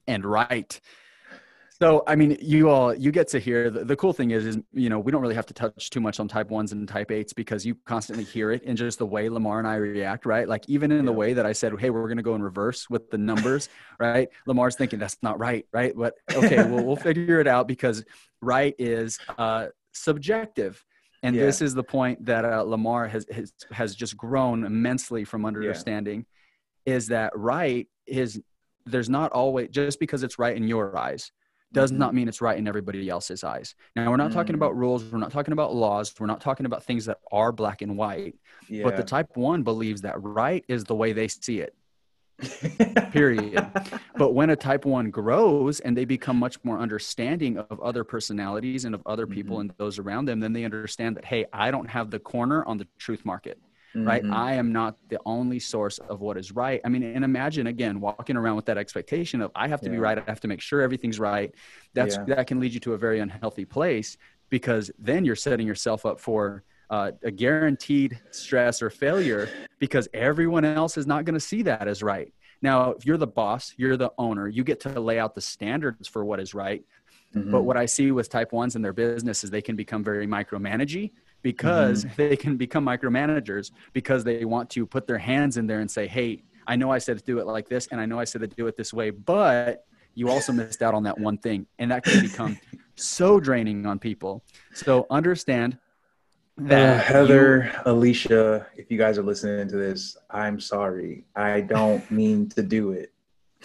[0.06, 0.80] and right.
[1.80, 4.58] So, I mean, you all, you get to hear the, the, cool thing is, is,
[4.72, 7.10] you know, we don't really have to touch too much on type ones and type
[7.10, 10.48] eights because you constantly hear it in just the way Lamar and I react, right?
[10.48, 11.06] Like, even in yeah.
[11.06, 13.68] the way that I said, hey, we're going to go in reverse with the numbers,
[14.00, 14.28] right?
[14.46, 15.92] Lamar's thinking that's not right, right?
[15.96, 18.04] But okay, well, we'll figure it out because
[18.40, 20.82] right is uh, subjective.
[21.24, 21.44] And yeah.
[21.44, 26.18] this is the point that uh, Lamar has, has, has just grown immensely from understanding
[26.18, 26.33] yeah.
[26.86, 28.40] Is that right is
[28.86, 31.32] there's not always just because it's right in your eyes
[31.74, 31.98] does mm-hmm.
[31.98, 33.74] not mean it's right in everybody else's eyes.
[33.94, 34.38] Now, we're not mm-hmm.
[34.38, 34.78] talking about mm.
[34.78, 35.04] rules.
[35.04, 36.14] We're not talking about laws.
[36.18, 38.36] We're not talking about things that are black and white.
[38.68, 38.84] Yeah.
[38.84, 41.74] But the type one believes that right is the way they see it.
[43.12, 43.64] period.
[44.16, 48.84] But when a type one grows and they become much more understanding of other personalities
[48.84, 49.70] and of other people mm-hmm.
[49.70, 52.78] and those around them, then they understand that, hey, I don't have the corner on
[52.78, 53.58] the truth market
[53.94, 54.06] mm-hmm.
[54.06, 54.24] right?
[54.24, 56.80] I am not the only source of what is right.
[56.84, 59.92] I mean, and imagine again walking around with that expectation of I have to yeah.
[59.92, 60.18] be right.
[60.18, 61.54] I have to make sure everything's right.
[61.94, 62.34] That's yeah.
[62.34, 64.16] that can lead you to a very unhealthy place
[64.50, 70.64] because then you're setting yourself up for uh, a guaranteed stress or failure because everyone
[70.64, 72.32] else is not going to see that as right.
[72.62, 76.08] Now, if you're the boss, you're the owner, you get to lay out the standards
[76.08, 76.82] for what is right.
[77.34, 77.50] Mm-hmm.
[77.50, 80.26] But what I see with type ones in their business is they can become very
[80.26, 81.10] micromanagey
[81.44, 82.14] because mm-hmm.
[82.16, 86.08] they can become micromanagers because they want to put their hands in there and say,
[86.08, 88.40] hey, I know I said to do it like this, and I know I said
[88.40, 91.66] to do it this way, but you also missed out on that one thing.
[91.78, 92.58] And that can become
[92.96, 94.42] so draining on people.
[94.72, 95.78] So understand
[96.56, 101.24] that uh, Heather, you, Alicia, if you guys are listening to this, I'm sorry.
[101.36, 103.12] I don't mean to do it.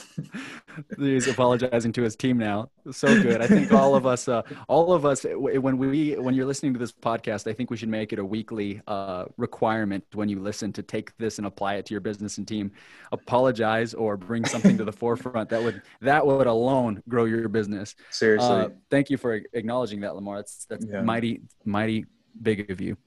[0.97, 2.69] He's apologizing to his team now.
[2.91, 3.41] So good.
[3.41, 6.79] I think all of us, uh, all of us, when we, when you're listening to
[6.79, 10.71] this podcast, I think we should make it a weekly uh, requirement when you listen
[10.73, 12.71] to take this and apply it to your business and team.
[13.11, 17.95] Apologize or bring something to the forefront that would that would alone grow your business.
[18.09, 18.47] Seriously.
[18.47, 20.37] Uh, thank you for acknowledging that, Lamar.
[20.37, 21.01] That's that's yeah.
[21.01, 22.05] mighty mighty
[22.41, 22.97] big of you.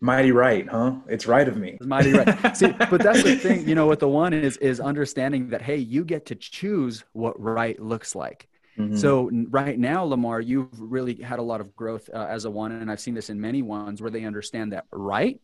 [0.00, 0.94] Mighty right, huh?
[1.08, 1.70] It's right of me.
[1.70, 2.56] It's mighty right.
[2.56, 5.76] See, but that's the thing, you know, what the one is is understanding that hey,
[5.76, 8.48] you get to choose what right looks like.
[8.78, 8.96] Mm-hmm.
[8.96, 12.70] So right now, Lamar, you've really had a lot of growth uh, as a one,
[12.70, 15.40] and I've seen this in many ones where they understand that right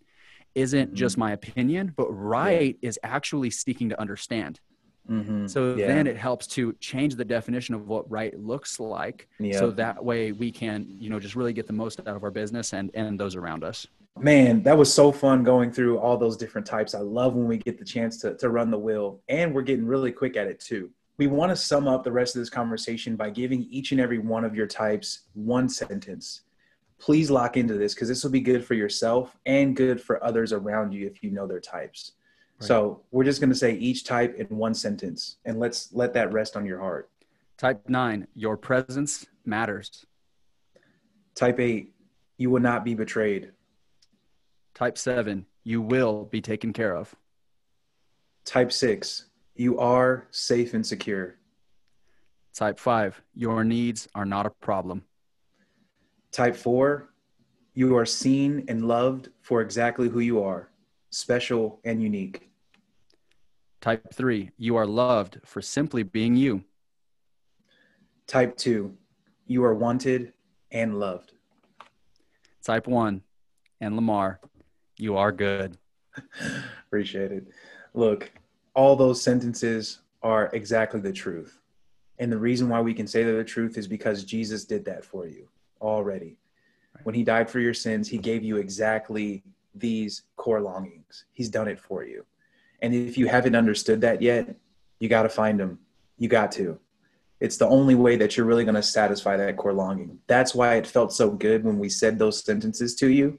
[0.55, 0.95] isn't mm-hmm.
[0.95, 2.89] just my opinion, but right yeah.
[2.89, 4.61] is actually seeking to understand.
[5.11, 5.49] Mm-hmm.
[5.49, 5.89] So yeah.
[5.89, 9.29] then it helps to change the definition of what right looks like.
[9.41, 9.59] Yeah.
[9.59, 12.31] So that way we can, you know, just really get the most out of our
[12.31, 13.87] business and and those around us
[14.19, 16.95] man, that was so fun going through all those different types.
[16.95, 19.87] I love when we get the chance to, to run the wheel, and we're getting
[19.87, 20.91] really quick at it too.
[21.17, 24.19] We want to sum up the rest of this conversation by giving each and every
[24.19, 26.43] one of your types one sentence.
[26.99, 30.53] Please lock into this because this will be good for yourself and good for others
[30.53, 32.13] around you if you know their types.
[32.61, 32.67] Right.
[32.67, 36.33] So we're just going to say each type in one sentence, and let's let that
[36.33, 37.11] rest on your heart.
[37.59, 40.07] Type nine, your presence matters.
[41.35, 41.95] Type eight,
[42.39, 43.53] you will not be betrayed.
[44.75, 47.15] Type 7, you will be taken care of.
[48.45, 51.37] Type 6, you are safe and secure.
[52.53, 55.05] Type 5, your needs are not a problem.
[56.33, 57.09] Type 4,
[57.75, 60.71] you are seen and loved for exactly who you are,
[61.11, 62.51] special and unique.
[63.81, 66.65] Type 3, you are loved for simply being you.
[68.27, 68.93] Type 2,
[69.47, 70.33] you are wanted
[70.73, 71.33] and loved.
[72.65, 73.23] Type 1,
[73.81, 74.41] and Lamar,
[75.05, 75.77] you are good.
[76.87, 77.47] Appreciate it.
[77.93, 78.33] Look,
[78.75, 81.61] all those sentences are exactly the truth.
[82.19, 85.05] And the reason why we can say they're the truth is because Jesus did that
[85.05, 85.49] for you
[85.81, 86.39] already.
[87.03, 89.43] When he died for your sins, he gave you exactly
[89.75, 91.27] these core longings.
[91.33, 92.25] He's done it for you.
[92.81, 94.57] And if you haven't understood that yet,
[95.01, 95.81] you got to find him.
[96.19, 96.79] You got to.
[97.41, 100.21] It's the only way that you're really going to satisfy that core longing.
[100.29, 103.39] That's why it felt so good when we said those sentences to you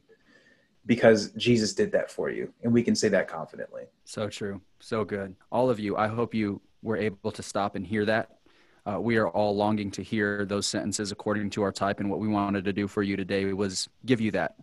[0.85, 2.53] because Jesus did that for you.
[2.63, 3.83] And we can say that confidently.
[4.03, 4.61] So true.
[4.79, 5.35] So good.
[5.51, 8.37] All of you, I hope you were able to stop and hear that.
[8.85, 11.99] Uh, we are all longing to hear those sentences according to our type.
[11.99, 14.55] And what we wanted to do for you today was give you that.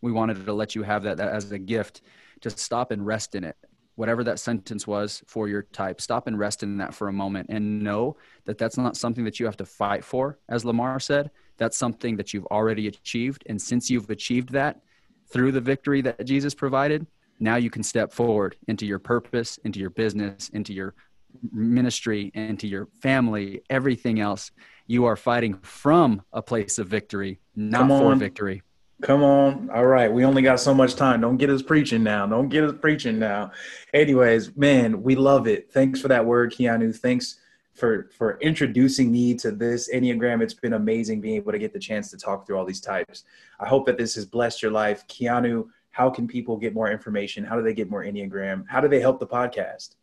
[0.00, 2.00] We wanted to let you have that, that as a gift
[2.40, 3.56] to stop and rest in it
[3.98, 7.48] whatever that sentence was for your type, stop and rest in that for a moment
[7.50, 11.32] and know that that's not something that you have to fight for, as Lamar said.
[11.56, 13.42] That's something that you've already achieved.
[13.48, 14.82] And since you've achieved that
[15.30, 17.06] through the victory that Jesus provided,
[17.40, 20.94] now you can step forward into your purpose, into your business, into your
[21.52, 24.50] ministry, into your family, everything else.
[24.86, 28.62] You are fighting from a place of victory, not for victory.
[29.02, 29.70] Come on.
[29.70, 30.12] All right.
[30.12, 31.20] We only got so much time.
[31.20, 32.26] Don't get us preaching now.
[32.26, 33.52] Don't get us preaching now.
[33.94, 35.70] Anyways, man, we love it.
[35.72, 36.96] Thanks for that word, Keanu.
[36.96, 37.38] Thanks
[37.78, 40.42] for for introducing me to this Enneagram.
[40.42, 43.24] It's been amazing being able to get the chance to talk through all these types.
[43.60, 45.06] I hope that this has blessed your life.
[45.08, 47.44] Keanu, how can people get more information?
[47.44, 48.64] How do they get more Enneagram?
[48.68, 49.96] How do they help the podcast?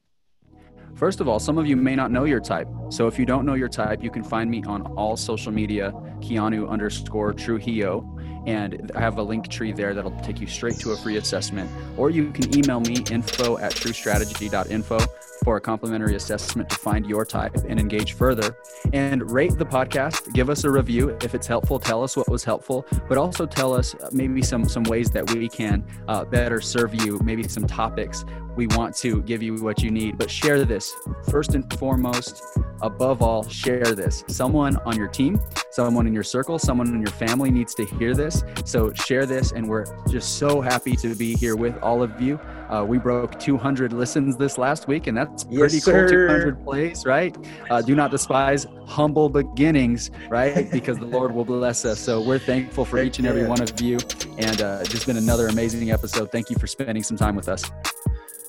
[0.96, 2.70] First of all, some of you may not know your type.
[2.90, 5.92] So if you don't know your type, you can find me on all social media,
[6.22, 8.16] Keanu underscore Trujillo
[8.46, 11.70] and I have a link tree there that'll take you straight to a free assessment.
[11.98, 15.00] Or you can email me info at truestrategy.info
[15.44, 18.58] for a complimentary assessment to find your type and engage further.
[18.94, 21.80] And rate the podcast, give us a review if it's helpful.
[21.80, 25.30] Tell us what was helpful, but also tell us uh, maybe some some ways that
[25.32, 27.20] we can uh, better serve you.
[27.24, 28.26] Maybe some topics
[28.56, 30.18] we want to give you what you need.
[30.18, 30.94] But share this
[31.30, 32.44] first and foremost.
[32.86, 34.24] Above all, share this.
[34.28, 38.14] Someone on your team, someone in your circle, someone in your family needs to hear
[38.14, 38.44] this.
[38.64, 42.40] So share this, and we're just so happy to be here with all of you.
[42.70, 46.08] Uh, we broke 200 listens this last week, and that's pretty yes, cool.
[46.08, 47.36] 200 plays, right?
[47.72, 50.70] Uh, do not despise humble beginnings, right?
[50.76, 52.00] Because the Lord will bless us.
[52.00, 53.98] So we're thankful for each and every one of you,
[54.38, 56.32] and uh, just been another amazing episode.
[56.32, 57.64] Thank you for spending some time with us.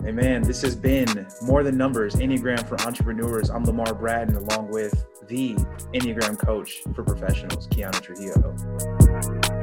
[0.04, 0.42] Amen.
[0.42, 3.50] This has been More Than Numbers Enneagram for Entrepreneurs.
[3.50, 5.54] I'm Lamar Braden, along with the
[5.94, 9.55] Enneagram coach for professionals, Keanu Trujillo.